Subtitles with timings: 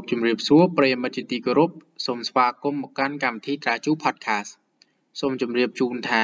[0.00, 1.70] សូមគោរពជំរាបសួរប្រិយមិត្តជាទីគោរព
[2.06, 4.50] សូមស្វាគមន៍មកកាន់កម្មវិធីត្រាជូ Podcast
[5.20, 6.22] សូមជម្រាបជូនថា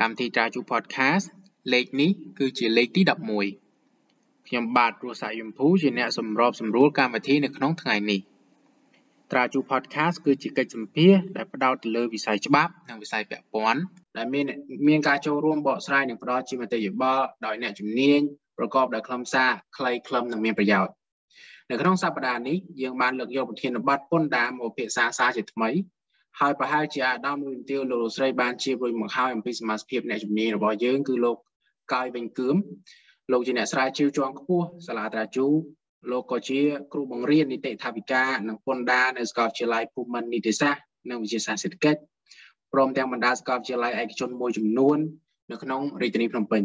[0.00, 1.24] កម្មវិធីត្រាជូ Podcast
[1.72, 3.02] លេខនេះគឺជាលេខទី
[3.78, 8.20] 11ខ្ញុំបាទរស់សាយយមភូជាអ្នកសម្របសម្រួលកម្មវិធីនៅក្នុងថ្ងៃនេះ
[9.32, 13.82] ត្រាជូ Podcast គឺជាកិច្ចសម្ភាសដែលផ្ដោតទៅលើវិស័យច្បាប់និងវិស័យពាក់ព័ន្ធ
[14.16, 14.44] ដែលមាន
[14.88, 18.20] មានការចូលរួមបកស្រាយនិងផ្ដល់ជាមតិយោបល់ដោយអ្នកជំនាញ
[18.58, 20.92] ប្រកបដោយខ្លឹមសារខ្លីខ្លឹមនិងមានប្រយោជន៍
[21.72, 25.70] នៅក្នុងសប្តាហ៍នេះយើងបានលើកយកប្រធានបទពន្ធដារមកពិភាក្សាសារជាថ្មី
[26.40, 31.36] ហើយប្រហែលជាអាដាមមួយទាវលោកលោកស្រីបានជារួចមកហើយអំពីសមាជិកអ្នកជំនាញរបស់យើងគឺលោក
[31.92, 32.56] កាយវិញគឿម
[33.32, 35.46] លោកជាអ្នកស្រាវជ្រាវជាន់ខ្ពស់សាលាត្រាជូ
[36.10, 36.60] លោកក៏ជា
[36.92, 42.00] គ្រូបង្រៀននីតិថាវិការនិងពន្ធដារនៅសាកលវិទ្យាល័យភូមិន្ទនីតិសាស្ត្រនិងវិទ្យាសាស្ត្រសេដ្ឋកិច្ច
[42.72, 44.98] ព្រមទាំងបណ្ដាសាកលវិទ្យាល័យឯកជនមួយចំនួន
[45.50, 46.62] នៅក្នុងរាជធានីភ្នំពេញ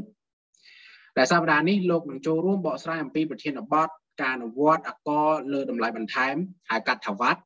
[1.18, 3.90] ដែលសប្តាហ៍នេះលោកនឹងចូលរួមបកស្រាយអំពីប្រធានបទ
[4.22, 5.10] ការអនុវត្តអក
[5.54, 6.36] លើតម្លៃបន្ថែម
[6.70, 7.40] ហៅកាត់ថាវត្ត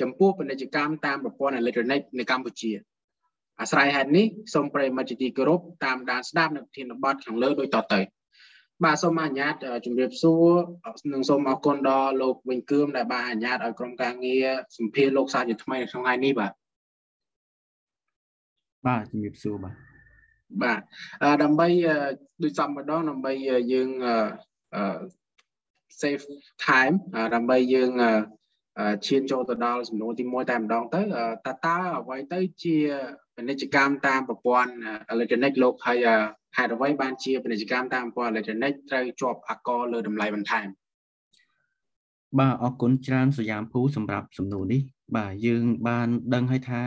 [0.00, 2.72] ចំពោះពាណិជ្ជកម្មតាមប្រព័ន្ធអេឡិចត្រូនិកនៅកម្ពុជា
[3.60, 8.00] អាស្រ័យហេតុនេះសូមប្រិយមិត្តជាទីគោរពតាមដានស្ដាប់នៅប្រធានបទខាងលើដូចតទៅ
[8.84, 10.48] បាទសូមអនុញ្ញាតជម្រាបសួរ
[11.12, 16.52] និងសូមអរគុណដល់លោកវិញគឿមដែលបានអនុញ្ញាតឲ្យក្រុមការងារសម្ភារលោកសាជាថ្មីនៅក្នុងថ្ងៃនេះបាទ
[18.86, 19.87] បាទជំរាបសួរបាទ
[20.62, 20.80] បាទ
[21.42, 21.68] ដើម្បី
[22.42, 23.32] ដូចសំម្ដងដើម្បី
[23.72, 23.88] យើង
[24.74, 24.82] អឺ
[26.00, 26.22] save
[26.66, 26.94] time
[27.34, 27.90] ដើម្បីយើង
[29.06, 31.00] ឈានចូលទៅដល់សំណួរទី1តែម្ដងទៅ
[31.46, 32.76] តើតើអ្វីទៅជា
[33.36, 34.72] ពាណិជ្ជកម្មតាមប្រព័ន្ធ
[35.10, 36.06] អេឡិចត្រូនិកលោកហើយ
[36.56, 40.66] ហេតុអ្វីបានជាពាណិជ្ជកម្មតាមប្រព័ន្ធអេឡិចត្រូនិកត្រូវជាប់អកលើតម្លៃបន្ថែម
[42.36, 44.82] បាទអរគុណច្រើនសយ៉ាមភូសម្រាប់សំណួរនេះ
[45.16, 46.82] បាទយើងបានដឹងហើយថា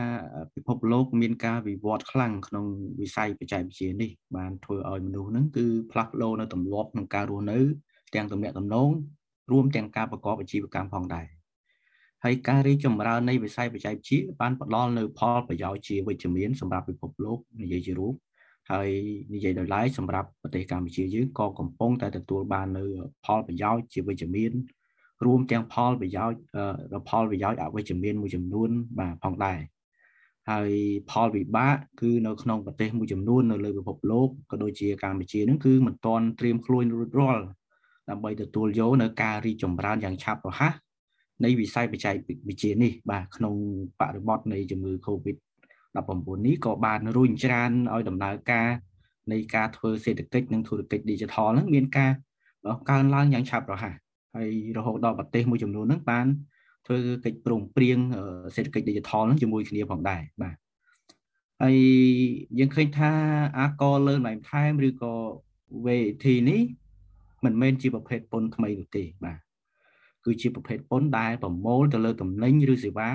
[0.56, 2.66] ពិភពលោកមានការវិវត្តខ្លាំងក្នុង
[3.00, 7.60] វិស័យបច្ចេកវិទ្យានេះបានធ្វើឲ្យមនុស្សហ្នឹងគឺផ្លាស់ប្ដូរនៅទម្លាប់ក្នុងការរស់នៅ
[8.16, 8.90] ទាំងទំនាក់ទំនង
[9.52, 11.26] រួមទាំងការប្រកបអាជីវកម្មផងដែរ
[12.24, 18.14] ហើយការរីកចម្រើននៃវិស័យបច្ចេកវិទ្យាបានផ្ដល់នៅផលប្រយោជន៍ជាវិជ្ជមានសម្រាប់ពិភពលោកនិយាយជារួម
[18.72, 18.90] ហើយ
[19.34, 22.84] និយាយដោយឡែកសម្រាប់ប្រទេសកម្ពុជាយើងក៏កំពុងតែទទួលបាននៅ
[23.26, 24.52] ផលប្រយោជន៍ជាវិជ្ជមាន
[25.26, 26.40] រួមទាំងផលប្រយោជន៍
[27.10, 29.60] ផលប្រយោជន៍អវិជ្ជមានមួយចំនួនបាទផងដែរ
[30.50, 30.72] ហើយ
[31.12, 37.44] ផលវិបាកគឺនៅក្នុងប្រទេសមួយចំនួននៅលើពិភពលោកក៏ដូចជាកម្ពុជានឹងគឺមិនទាន់ត្រៀមខ្លួនរួចរាល់
[38.10, 40.74] ដើម្បីទទួលយកនៅការរីកចម្រើនយ៉ាងឆាប់រហ័ស
[41.44, 42.14] នៃវិស័យបច្ចេក
[42.48, 43.56] វិទ្យានេះបាទក្នុង
[44.00, 45.36] បរិបទនៃជំងឺ Covid
[45.92, 48.70] 19នេះក៏បានរុញច្រានឲ្យដំណើរការ
[49.32, 52.12] នៃការធ្វើសេដ្ឋកិច្ចនិងធុរកិច្ច Digital ហ្នឹងមានការ
[52.90, 53.96] កើនឡើងយ៉ាងឆាប់រហ័ស
[54.36, 56.28] ហើយរហូតដល់ប្រទេសមួយចំនួនហ្នឹងបាន
[56.86, 57.98] ធ្វើកិច្ចព្រមព្រៀង
[58.56, 60.56] សេដ្ឋកិច្ច Digital ហ្នឹងជាមួយគ្នាផងដែរបាទ
[61.62, 61.78] ហើយ
[62.60, 63.12] យើងឃើញថា
[63.60, 65.14] អាកលើបន្ថែមឬក៏
[65.86, 66.62] VAT នេះ
[67.46, 69.40] មិនមែនជាប្រភេទពន្ធថ្មីនោះទេបាទ
[70.26, 73.10] គឺជាប្រភេទពន្ធដែលប្រមូលទៅលើតំណែងឬសេវា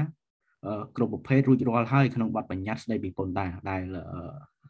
[0.96, 3.82] គ្រប់ប្រភេទរួចរាល់ហើយក្នុងបទបញ្ញត្តិស្ដីពីពន្ធដារដែល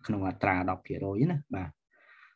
[0.07, 1.71] ក្នុងអត្រា10%ណាបាទ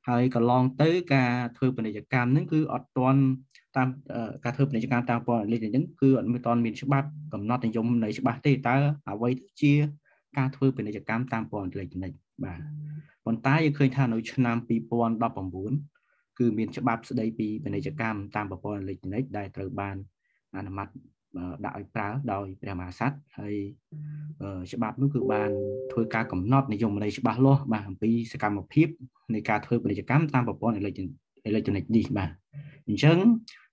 [0.08, 3.22] ហើយកន្លងទៅការធ្វើពាណិជ្ជកម្មហ្នឹងគឺអត់ទាន់
[3.76, 3.88] តាម
[4.44, 8.76] ការធ្វើពាណិជ្ជកម្មតាមពន្ធអេឡិចហ្នឹងគឺអត់មានទាន់មានច្បាប់កំណត់និយមនៃច្បាស់ទេតើ
[9.10, 9.72] អ្វីជា
[10.38, 12.12] ការធ្វើពាណិជ្ជកម្មតាមពន្ធអេឡិច
[12.44, 12.60] បាទ
[13.24, 14.56] ប៉ុន្តែយើងឃើញថានៅឆ្នាំ
[15.28, 19.96] 2019គឺមានច្បាប់ស្ដីពីពាណិជ្ជកម្មតាមប្រព័ន្ធអេឡិចត្រូនិកដែលត្រូវបាន
[20.56, 20.88] អនុម័ត
[21.64, 23.54] ដាក់ឲ្យប្រើដោយព្រះមហាក្សត្រហើយ
[24.72, 25.50] ច្បាប់នោះគឺបាន
[25.92, 28.88] ធ្វើការកំណត់និយមន័យច្បាស់លាស់បាទអំពីសកម្មភាព
[29.34, 31.00] នៃការធ្វើពាណិជ្ជកម្មតាមប្រព័ន្ធអេឡិច
[31.44, 32.30] អេឡិចត្រូនិកនេះបាទ
[32.88, 33.18] អញ្ចឹង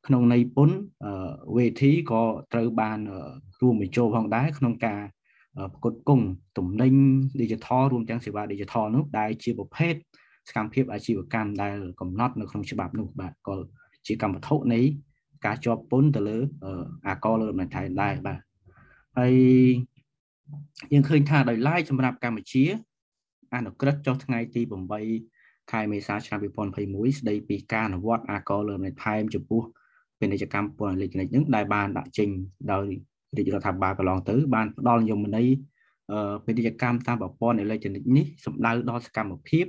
[0.07, 0.69] ក្នុងន័យពុន
[1.57, 2.23] វេធីក៏
[2.53, 2.99] ត្រូវបាន
[3.61, 5.01] រួមបញ្ចូលផងដែរក្នុងការ
[5.73, 6.25] ប្រកួតគង់
[6.57, 6.93] ទំនិញ
[7.41, 9.93] digital រួមទាំងសេវា digital នោះដែលជាប្រភេទ
[10.49, 13.55] សកម្មភាពអាជីវកម្មដែលកំណត់នៅក្នុងច្បាប់នោះបាទក៏
[14.07, 14.81] ជាកម្មវត្ថុនៃ
[15.45, 16.37] ការជាប់ពន្ធទៅលើ
[17.07, 18.39] អាកលើមិនថៃដែរបាទ
[19.17, 19.35] ហើយ
[20.93, 22.63] យើងឃើញថាដោយឡែកសម្រាប់កម្ពុជា
[23.55, 25.36] អនុក្រឹត្យចុះថ្ងៃទី8
[25.71, 26.39] ខែមេសាឆ្នាំ
[26.79, 29.61] 2021ស្ដីពីការអនុវត្តអាកលើមិនថែមចំពោះ
[30.19, 32.29] ពាណិជ្ជកម្មពន្ធអេឡិចត្រូនិកនឹងដែលបានដាក់ចេញ
[32.71, 32.85] ដោយ
[33.37, 35.47] រាជរដ្ឋាភិបាលកន្លងទៅបានផ្ដល់និយមន័យ
[36.45, 39.65] ពាណិជ្ជកម្មតាមប្រព័ន្ធអេឡិចត្រូនិកនេះសំដៅដល់សកម្មភាព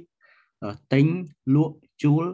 [0.94, 1.06] ទិញ
[1.54, 2.24] លក់ជួល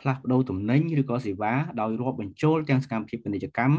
[0.00, 3.74] ផ្លាស់ប្ដូរទំនិញឬក៏សេវាដោយរាប់បញ្ចូលទាំងសកម្មភាពពាណិជ្ជកម្ម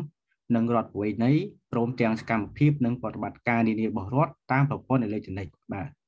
[0.56, 1.31] និងរដ្ឋប្រវេណី
[1.72, 6.02] ព្រមទាំងសកម្មភាពនិងប្រតិបត្តិការនានារបស់រដ្ឋតាមប្រព័ន្ធអេឡិចត្រូនិកបាទ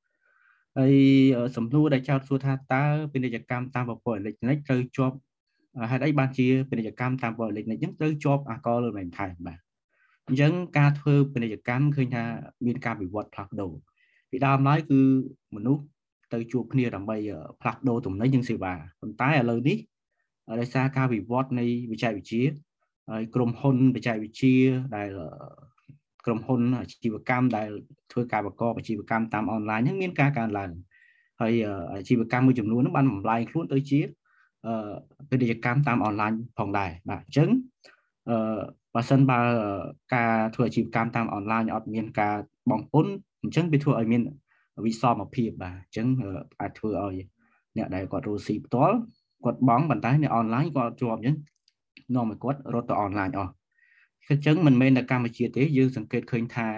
[0.78, 0.94] ហើយ
[1.56, 5.16] សំណួរដែលចោទសួរថាតើពាណិជ្ជកម្មតាមប្រព័ន្ធអេឡិចត្រូនិកត្រូវជាប់
[5.90, 9.58] ហេតុអីបានជាពាណិជ្ជកម្មតាមប្រព័ន្ធអេឡិចត្រូនិកហ្នឹងត្រូវជាប់អាកលលើមិនថែបាទ
[10.28, 12.24] អញ្ចឹងការធ្វើពាណិជ្ជកម្មឃើញថា
[12.66, 13.72] មានការវិវត្តផ្លាស់ប្ដូរ
[14.30, 15.00] ពីដើមឡើយគឺ
[15.56, 15.82] មនុស្ស
[16.32, 17.16] ទៅជួបគ្នាដើម្បី
[17.60, 19.78] ផ្លាស់ប្ដូរទំនិញនិងសេវាប៉ុន្តែឥឡូវនេះ
[20.60, 22.44] ដោយសារការវិវត្តនៃវិជ្ជាវិទ្យា
[23.10, 24.56] ហើយក្រុមហ៊ុនបច្ចេកវិទ្យា
[24.96, 25.08] ដែល
[26.26, 27.68] ក្រុមហ៊ុនអាជីវកម្មដែល
[28.12, 30.70] ធ្វើការប្រកបអាជីវកម្មតាមអនឡាញហ្នឹងមានការកើនឡើង
[31.40, 31.52] ហើយ
[31.94, 34.00] អាជីវកម្មមួយចំនួនហ្នឹងបានបំលែងខ្លួនទៅជា
[35.28, 37.48] ពាណិជ្ជកម្មតាមអនឡាញផងដែរបាទអញ្ចឹង
[38.30, 38.58] អឺ
[38.94, 39.40] បើសិនបើ
[40.14, 42.34] ការធ្វើអាជីវកម្មតាមអនឡាញអត់មានការ
[42.70, 43.06] បងពុន
[43.42, 44.22] អញ្ចឹងវាធ្វើឲ្យមាន
[44.84, 46.06] វិសមភាពបាទអញ្ចឹង
[46.60, 47.16] អាចធ្វើឲ្យ
[47.76, 48.96] អ្នកដែលគាត់រស់ស៊ីផ្ទាល់
[49.44, 51.36] គាត់បងប៉ុន្តែនៅអនឡាញគាត់ជាប់អញ្ចឹង
[52.14, 53.50] នាំឲ្យគាត់រត់ទៅអនឡាញអស់
[54.28, 56.68] អញ្ចឹងមិនមែនតែកម្ពុជាទេយើងសង្កេតឃើញថា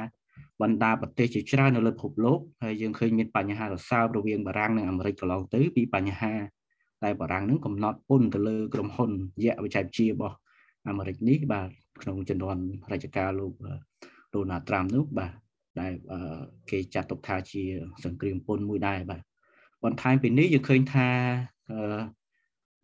[0.62, 6.34] បណ្ដាប្រទេសជាច្រើននៅលើពិភពលោកហើយយើងឃើញមានបញ្ហារសើបរវាងបារាំងនិងអាមេរិកកន្លងទៅពីបញ្ហា
[7.02, 9.10] តែបារាំងនឹងកំណត់ពន្ធទៅលើក្រុមហ៊ុន
[9.44, 10.36] យៈវិច័យវិទ្យារបស់
[10.88, 11.68] អាមេរិកនេះបាទ
[12.02, 12.62] ក្នុងជំនាន់
[12.92, 13.52] រជ្ជកាលលោក
[14.34, 15.32] ដូណាល់ត្រាំនោះបាទ
[15.80, 15.92] ដែល
[16.70, 17.62] គេចាត់ទុកថាជា
[18.04, 19.20] សង្គ្រាមពន្ធមួយដែរបាទ
[19.84, 21.08] បន្ថែមពីនេះយើងឃើញថា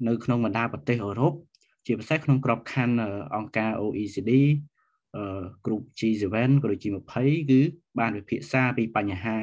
[0.07, 1.33] នៅក្នុងបណ្ដាប្រទេសអឺរ៉ុប
[1.87, 2.97] ជាពិសេសក្នុងក្របខ័ណ្ឌ
[3.37, 4.33] អង្គការ OECD
[5.67, 6.25] ក្រុម G7
[6.63, 6.89] ក៏ដូចជា
[7.19, 7.61] 20 គឺ
[7.99, 9.37] បានវិភាសាពីបញ្ហា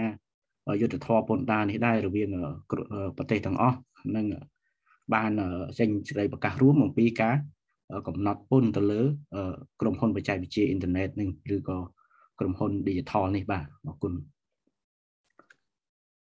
[0.82, 2.30] យុទ្ធធរពន្ធដារនេះដែររវាង
[3.18, 3.78] ប្រទេសទាំងអស់
[4.16, 4.26] និង
[5.14, 5.32] បាន
[5.80, 7.36] ចេញសេចក្តីប្រកាសរួមអំពីការ
[8.08, 9.02] កំណត់ពន្ធទៅលើ
[9.82, 11.78] ក្រុមហ៊ុនបច្ចេកវិទ្យាអ៊ីនធឺណិតនឹងឬក៏
[12.40, 14.14] ក្រុមហ៊ុន digital នេះបាទអរគុណ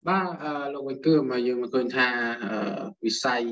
[0.08, 0.26] បាទ
[0.74, 2.06] លោកវិញគឺមកយើងមកឃើញថា
[3.04, 3.42] វិស័យ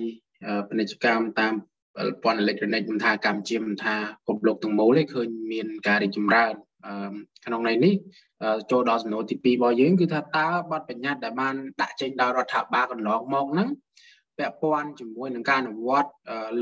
[0.68, 1.73] ពាណិជ្ជកម្មតាមប្រ
[2.23, 3.94] ព័ន្ធអេឡិចត្រូនិកមិនថាកម្ពុជាមិនថា
[4.26, 6.52] គ្រប់លោកទាំងមូលទេឃើញមានការរីកចម្រើន
[7.44, 7.94] ក្នុងន័យនេះ
[8.70, 13.69] ចូលដល់សំណួរទី2របស់យើងគឺថាតើបទបញ្ញត្តិដែលបានដាក់ចេញដោយរដ្ឋាភិបាលកន្លងមកហ្នឹង
[14.38, 16.11] ពាក់ព័ន្ធជាមួយនឹងការអនុវត្ត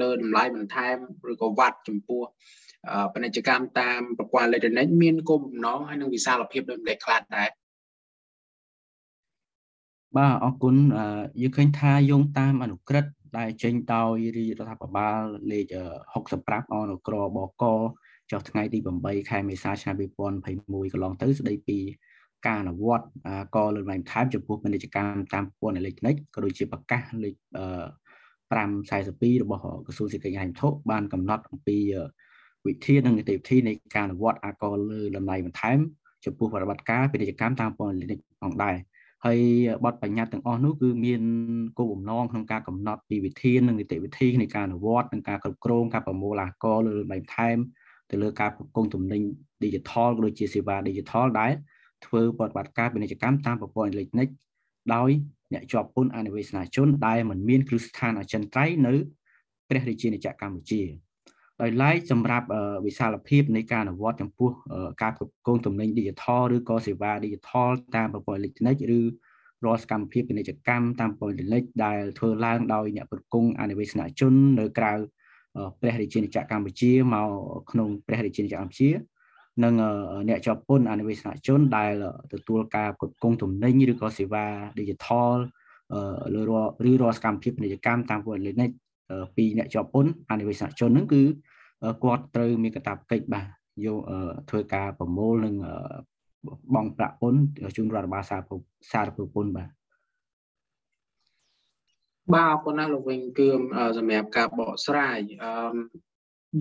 [0.00, 0.96] លើតម្លៃបន្ថែម
[1.30, 2.22] ឬក៏វត្តចំពោះ
[3.12, 7.48] ពាណិជ្ជកម្មតាមប្រព័ន្ធអេឡិចត្រូនិកមានគោលបំណងហើយនឹងវិសាលភាពដូចម្ដេចខ្លះដែរ
[10.16, 10.74] បាទអរគុណ
[11.42, 15.20] យើងឃើញថាយោងតាមអនុក្រឹត្យ ដែលចេញដោយរាជរដ្ឋាភិបាល
[15.52, 15.66] លេខ
[16.22, 17.64] 65អនុក្របក
[18.30, 19.94] ចុះថ្ងៃទី8ខែមេសាឆ្នាំ
[20.42, 21.78] 2021កន្លងទៅស្ដីពី
[22.46, 23.06] ការអនុវត្ត
[23.56, 27.34] កលើកឡើងថែមចំពោះពាណិជ្ជកម្មតាមប្រព័ន្ធអេឡិចត្រូនិកក៏ដូចជាប្រកាសលេខ
[28.54, 31.78] 542របស់ក្រសួងសេដ្ឋកិច្ចហិរញ្ញវត្ថុបានកំណត់អំពី
[32.66, 35.78] វិធីនិងនីតិវិធីនៃការអនុវត្តអាកលើតម្លៃបន្ថែម
[36.24, 38.76] ចំពោះប្រតិបត្តិការពាណិជ្ជកម្មតាមប្រព័ន្ធអេឡិចត្រូនិកផងដែរ
[39.26, 39.40] ហើយ
[39.84, 41.22] បទបញ្ញត្តិទាំងអស់នោះគឺមាន
[41.78, 47.56] គោលបំណងក្នុងការកំណត់ពីវិធាននិងនីតិវិធីនៃការអនុវត្តនិងការគ្រប់គ្រងការប្រមូលអាករលើតម្លៃបន្ថែម
[48.10, 49.22] ទៅលើការប្រគំទំនិញ
[49.64, 51.52] Digital ក៏ដូចជាសេវា Digital ដែល
[52.06, 54.28] ធ្វើប្រតិបត្តិការពាណិជ្ជកម្មតាមប្រព័ន្ធអេឡិចត្រូនិក
[54.94, 55.10] ដោយ
[55.52, 58.94] អ្នកជាប់ពន្ធអនិវេសនាជនដែលមិនមានគ្រឹះស្ថានអចិន្ត្រៃយ៍នៅ
[59.68, 60.82] ព្រះរាជាណាចក្រកម្ពុជា
[61.62, 62.46] ដោយឡែកសម្រាប់
[62.86, 64.50] វិសាលភាពនៃការអនុវត្តចំពោះ
[65.02, 69.00] ការគ្រប់គ្រងទំនិញ Digital ឬក៏សេវា Digital តាមប្រព័ន្ធអេឡិចត្រូនិកឬ
[69.64, 74.92] រាល់សកម្មភាពពាណិជ្ជកម្មតាមប្រព័ន្ធអេឡិចដែលធ្វើឡើងដោយអ្នកប្រគងអនិវេសនជននៅក្រៅ
[75.80, 77.28] ព្រះរាជាណាចក្រកម្ពុជាមក
[77.70, 78.88] ក្នុងព្រះរាជាណាចក្រកម្ពុជា
[79.64, 79.74] និង
[80.28, 81.92] អ្នកជាប់ពន្ធអនិវេសនជនដែល
[82.32, 84.44] ទទួលការគ្រប់គ្រងទំនិញឬក៏សេវា
[84.78, 85.32] Digital
[86.34, 86.40] លើ
[86.90, 88.70] ឬរាល់សកម្មភាពពាណិជ្ជកម្មតាមប្រព័ន្ធអេឡិច
[89.36, 91.22] ពីអ្នកជាប់ពន្ធអនិវេសនជនហ្នឹងគឺ
[92.04, 93.46] គាត់ត្រូវមានកាតព្វកិច្ចបាទ
[93.86, 93.98] យក
[94.50, 95.54] ធ្វើការប្រមូលនិង
[96.74, 97.42] បងប្រាក់ពន្ធ
[97.76, 98.40] ជូនរដ្ឋបាលសារ
[98.92, 99.68] សារពើពន្ធបាទ
[102.34, 103.48] បាទអរគុណណាស់លោកវិញគឺ
[103.98, 105.52] សម្រាប់ការបកស្រាយអឺ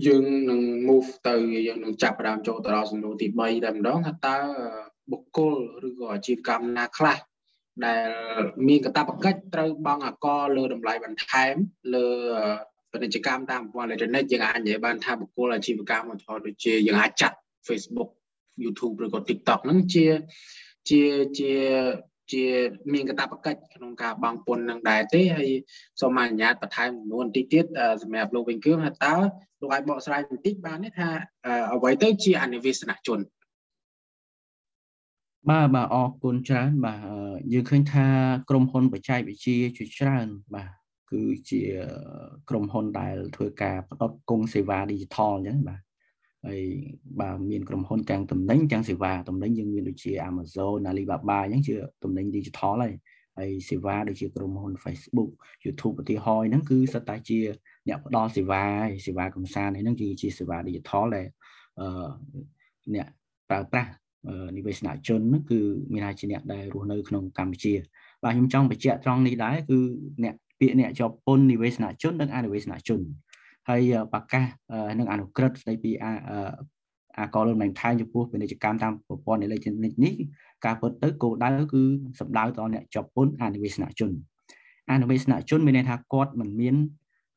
[0.06, 1.34] យើងនឹង move ទៅ
[1.66, 4.38] យើងនឹងចាប់ផ្ដើមចូលទៅដល់សំណួរទី3តែម្ដងថាតើ
[5.10, 5.54] បុគ្គល
[5.88, 7.18] ឬក៏អាជីវកម្មណាខ្លះ
[7.86, 8.08] ដែល
[8.68, 11.54] មានកាតព្វកិច្ចត្រូវបង់អាករលើតម្លៃបន្ថែម
[11.94, 12.08] លើ
[12.92, 17.36] ពាណិជ្ជកម្មតាមប្រព័ន្ធអេឡិចត្រូនិកយើងអាចនិយាយបានថាបុគ្គលអាជីវកម្មឧទាហរណ៍ដូចជាយើងអាចចាត់
[17.68, 18.10] Facebook
[18.62, 20.06] YouTube ឬក៏ TikTok ហ្នឹងជា
[20.88, 21.02] ជា
[21.38, 21.52] ជា
[22.32, 22.44] ជា
[22.92, 25.50] មានកតាបកិច្ចក្នុងការបង់ពន្ធនឹងដែរទេហើយ
[26.00, 27.64] សូមអនុញ្ញាតបន្ថែមចំនួនបន្តិចទៀត
[28.02, 29.16] សម្រាប់លោកវិញគឿងថាតើ
[29.60, 31.08] លោកអាចបកស្រាយបន្តិចបានទេថា
[31.74, 33.20] អ្វីទៅជាអនិវេសនជន
[35.50, 37.00] បាទបាទអរគុណច្រើនបាទ
[37.52, 38.06] យើងឃើញថា
[38.48, 40.81] ក្រុមហ៊ុនបច្ចេកវិទ្យាជាច្រើនបាទ
[41.12, 41.62] គឺជា
[42.48, 45.80] ក្រុមហ៊ុនដែលធ្វើការផ្ដល់គង់សេវា digital អញ្ចឹងបាទ
[46.46, 46.62] ហើយ
[47.20, 52.94] បាទមានក្រុមហ៊ុនទាំងតំណែងទាំងសេវាតំណែងយើងមានដូចជា Amazon Alibaba អញ្ចឹងជាតំណែង digital ហើយ
[53.38, 55.30] ហើយសេវាដូចជាក្រុមហ៊ុន Facebook
[55.64, 57.38] YouTube ឧទាហរណ៍ហ្នឹងគឺសិតតែជា
[57.88, 58.64] អ្នកផ្ដល់សេវា
[59.06, 61.26] សេវាកំសាន្តហ្នឹងគឺជាសេវា digital ដែល
[61.80, 62.08] អឺ
[62.94, 63.06] អ្នក
[63.50, 63.92] ប្រើប្រាស់
[64.56, 65.60] និវេសនជនហ្នឹងគឺ
[65.92, 67.74] មានអាចជាអ្នកដែលរស់នៅក្នុងកម្ពុជា
[68.22, 69.78] បាទខ្ញុំចង់បញ្ជាក់ត្រង់នេះដែរគឺ
[70.24, 73.00] អ្នក ពាក្យអ្នកជាប់ពន្ធនិវេសនជននិងអនិវេសនជន
[73.68, 74.44] ហើយប្រកាស
[74.98, 75.90] នឹងអនុក្រឹត្យស្ដីពី
[77.18, 80.14] អាកលលំនឹងថែចំពោះពាណិជ្ជកម្មតាមប្រព័ន្ធអេឡិចត្រូនិកនេះ
[80.64, 81.82] ការពិតទៅគោលដៅគឺ
[82.20, 84.10] សម្ដៅដល់អ្នកជាប់ពន្ធអនិវេសនជន
[84.90, 86.76] អនិវេសនជនមានន័យថាគាត់មិនមាន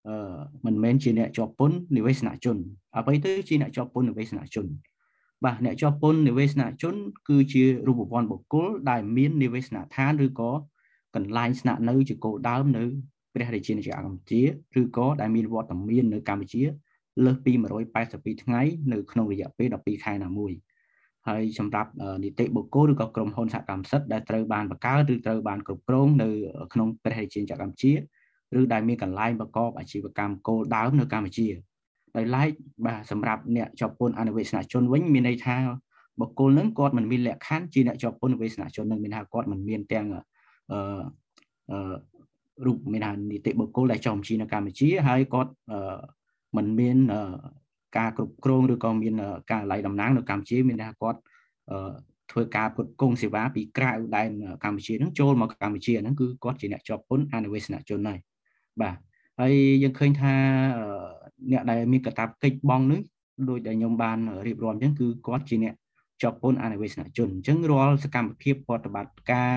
[0.08, 2.58] អឺមិនមែនជាអ្នកជាប់ពន្ធនិវេសនជន
[2.98, 4.66] អ្វីទៅជាអ្នកជាប់ពន្ធនិវេសនជន
[5.44, 6.96] បាទអ្នកជាប់ពន្ធនិវេសនជន
[7.30, 10.52] គឺជារូបវន្តបុគ្គលដែលមាននិវេសនដ្ឋានឬក៏
[11.16, 12.84] កន្លែងស្នាក់នៅជាគោលដៅនៅ
[13.36, 14.42] ព្រះរាជាណាចក្រកម្ពុជា
[14.80, 16.64] ឬក៏ដែលមានវត្តមាននៅកម្ពុជា
[17.26, 17.52] លើសពី
[17.98, 18.62] 182ថ្ងៃ
[18.92, 20.52] នៅក្នុងរយៈពេល12ខែណាមួយ
[21.28, 21.90] ហើយសម្រាប់
[22.24, 26.30] នីតិបុគ្គលឬក៏ក្រុមហ៊ុនសហកម្មសិទ្ធិដែលត្រូវបានបង្កើតឬត្រូវបានគ្រប់គ្រងនៅ
[26.74, 27.92] ក្នុងព្រះរាជាណាចក្រកម្ពុជា
[28.60, 31.48] ឬដែលមានកន្លែងប្រកបអាជីវកម្មគោលដៅនៅកម្ពុជា
[32.16, 32.50] ដោយឡែក
[32.86, 35.56] បាទសម្រាប់អ្នកជាប់ពន្ធអនុវេសនជនវិញមានន័យថា
[36.20, 40.22] បុគ្គលនឹងគាត់មិនមានលក្ខខណ្ឌជាអ្នកជាប់ពន្ធអនុវេសនជននឹងមានថាគាត់មិនមានទាំងអឺ
[41.72, 41.96] អឺ
[42.66, 45.98] រូបមានថានីតិបុគ្គលដែលចុះបញ្ជីនៅកម្ពុជាហើយគាត់អឺ
[46.58, 46.98] មិនមាន
[47.98, 49.14] ការគ្រប់គ្រងឬក៏មាន
[49.52, 51.20] ការឡៃតំណាងនៅកម្ពុជាមានថាគាត់
[52.32, 54.30] ធ្វើការផ្គត់ផ្គង់សេវាពីក្រៅដែន
[54.64, 58.20] កម្ពុជាហ្នឹងចូលមកកម្ពុជាហ្នឹងគឺគាត់ជាអ្នកជាប់ពន្ធអនុវេសនជនហើយ
[58.82, 58.96] បាទ
[59.40, 60.36] ហើយយើងឃើញថា
[61.52, 63.02] អ្នកដែលមានកាតព្វកិច្ចបងនេះ
[63.50, 65.74] ដោយដែលខ្ញុំបានរៀបរាប់អញ្ចឹងគឺគាត់ជាអ្នក
[66.22, 69.52] ជាប់ពន្ធអនុវេសនជនអញ្ចឹងរាល់សកម្មភាពប្រតិបត្តិការ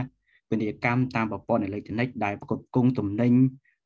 [0.50, 3.32] ពាណិជ្ជកម្មតាមប្រព័ន្ធអេឡិចត្រូនិកដែលផ្គត់ផ្គង់ទំនិញ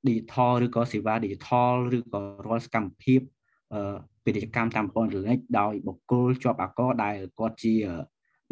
[0.06, 3.20] digital ឬក៏សេវា digital ឬក៏រាល់សកម្មភាព
[4.24, 7.74] ពាណិជ្ជកម្មតាមប្រព័ន្ធអេឡិចត្រូនិកដោយបុគ្គលជាប់អាករដែលគាត់ជា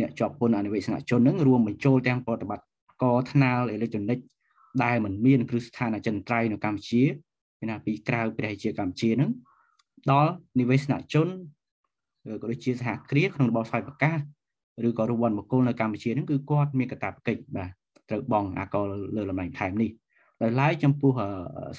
[0.00, 2.66] អ្នកជាប់ពន្ធអនុវេសនជននឹងរួមបញ្ចូលទាំងប្រតិបត្តិ
[3.02, 4.18] ករថ្នាលអេឡិចត្រូនិក
[4.84, 7.02] ដែលមិនមានគ្រឹះស្ថានអចិន្ត្រៃយ៍នៅកម្ពុជា
[7.58, 9.30] មានថាពីក្រៅព្រះជាកម្ពុជានឹង
[10.10, 11.28] ដល់និវេសនជន
[12.40, 14.18] ក៏ដូចជាសហគ្រាសក្នុងរបបស្វ័យប្រកាស
[14.88, 17.70] ឬក៏រវ័នបុគ្គលនៅកម្ពុជានឹងគឺគាត់មានកាតព្វកិច្ចបាទ
[18.10, 18.84] ត្រូវបង់អាកល
[19.16, 19.90] លើលំដាប់ថែមនេះ
[20.42, 21.12] ដោយឡែកចំពោះ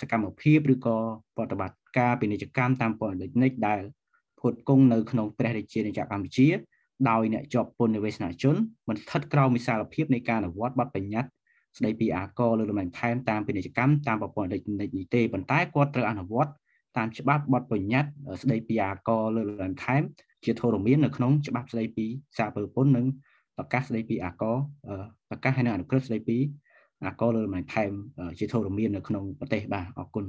[0.01, 0.97] សកម្មភាពឬក៏
[1.37, 3.81] ប្រតិបត្តិការពាណិជ្ជកម្មតាមពន្ធដូចនេះដែល
[4.37, 6.47] ផ្គត់ផ្គង់នៅក្នុងព្រះរាជាណាចក្រកម្ពុជា
[7.09, 8.55] ដោយអ្នកជាប់ពន្ធនិវេសនជន
[8.89, 11.31] មិនស្ថិតក្រោមវិសាលភាពនៃការអនុវត្តបទបញ្ញត្តិ
[11.77, 16.51] ស្ដីពីអាករលើលំដាប់ថែមតាមពាណិជ្ជកម្មតាមប្រព័ន្ធអេឡិចត្រូនិកនេះទេប៉ុន្តែគាត់ត្រូវអនុវត្ត
[16.97, 18.11] តាមច្បាប់បទបញ្ញត្តិ
[18.41, 20.01] ស្ដីពីអាករលើលំដាប់ថែម
[20.45, 22.05] ជាធរមាននៅក្នុងច្បាប់ស្ដីពី
[22.37, 23.05] សារពើពន្ធនិង
[23.57, 24.57] ប្រកាសស្ដីពីអាករ
[25.29, 26.37] ប្រកាសហើយនៅអនុក្រឹត្យស្ដីពី
[27.05, 27.91] អាករលើលំដាប់ថែម
[28.39, 30.25] ជាធរមាននៅក្នុងប្រទេសបាទអរគុណ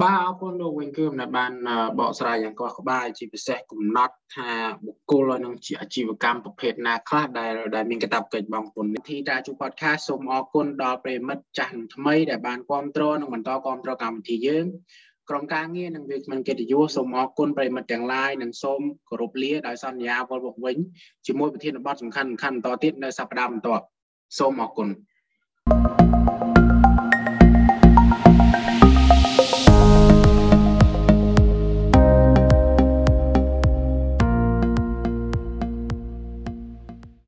[0.00, 1.52] បាទអរគុណលោកវិញគឺដែលបាន
[1.98, 4.50] បកស្រាយយ៉ាងកោះក្បាយជាពិសេសកំណត់ថា
[4.86, 14.66] បុគ្គលនឹងជាអាជីវកម្មប្រភេទណាខ្លះដែលដែលមានកាតព្វកិច្ចបងប្អូនទីតាជួប podcast សូមអរគុណដល់ប្រិមិត្តចាស់និងថ្មីដែលបានគ្រប់គ្រងនិងបន្តគ្រប់គ្រងកម្មវិធីយើង
[15.34, 20.76] ក្រុមការងារនិងវាគ្មិនកិត្តិយសសូមអរគុណប្រិមិត្តទាំងឡាយនិងសូមគោរពលាដោយសន្យាវិលមកវិញ
[21.26, 23.84] ជាមួយប្រធានបទសំខាន់ៗបន្តទៀតនៅសប្តាហ៍បន្ទាប់
[24.38, 24.88] សូមអរគុណ
[25.68, 26.51] thank you